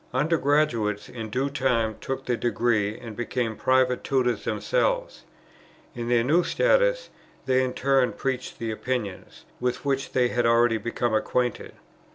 [0.15, 5.25] Under graduates in due time took their degree, and became private tutors themselves.
[5.93, 7.11] In their new status,
[7.45, 11.73] they in turn preached the opinions, with which they had already become acquainted.